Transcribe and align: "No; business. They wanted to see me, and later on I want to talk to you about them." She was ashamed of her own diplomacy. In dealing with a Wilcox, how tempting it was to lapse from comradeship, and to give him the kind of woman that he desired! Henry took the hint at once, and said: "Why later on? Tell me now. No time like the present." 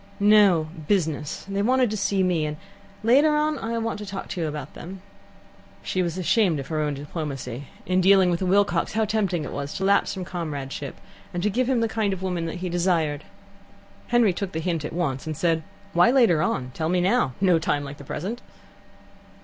"No; 0.19 0.67
business. 0.87 1.45
They 1.47 1.61
wanted 1.61 1.91
to 1.91 1.95
see 1.97 2.23
me, 2.23 2.43
and 2.47 2.57
later 3.03 3.35
on 3.35 3.59
I 3.59 3.77
want 3.77 3.99
to 3.99 4.05
talk 4.07 4.29
to 4.29 4.41
you 4.41 4.47
about 4.47 4.73
them." 4.73 4.99
She 5.83 6.01
was 6.01 6.17
ashamed 6.17 6.59
of 6.59 6.69
her 6.69 6.81
own 6.81 6.95
diplomacy. 6.95 7.67
In 7.85 8.01
dealing 8.01 8.31
with 8.31 8.41
a 8.41 8.47
Wilcox, 8.47 8.93
how 8.93 9.05
tempting 9.05 9.43
it 9.45 9.51
was 9.51 9.75
to 9.75 9.83
lapse 9.85 10.11
from 10.15 10.25
comradeship, 10.25 10.99
and 11.35 11.43
to 11.43 11.51
give 11.51 11.69
him 11.69 11.81
the 11.81 11.87
kind 11.87 12.13
of 12.13 12.23
woman 12.23 12.47
that 12.47 12.55
he 12.65 12.67
desired! 12.67 13.25
Henry 14.07 14.33
took 14.33 14.53
the 14.53 14.59
hint 14.59 14.83
at 14.83 14.91
once, 14.93 15.27
and 15.27 15.37
said: 15.37 15.61
"Why 15.93 16.09
later 16.09 16.41
on? 16.41 16.71
Tell 16.73 16.89
me 16.89 16.99
now. 16.99 17.33
No 17.39 17.59
time 17.59 17.83
like 17.83 17.97
the 17.97 18.03
present." 18.03 18.41